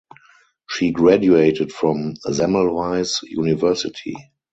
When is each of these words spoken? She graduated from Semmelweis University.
She 0.67 0.89
graduated 0.89 1.71
from 1.71 2.15
Semmelweis 2.25 3.21
University. 3.21 4.15